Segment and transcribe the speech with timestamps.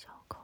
[0.00, 0.39] 小狗。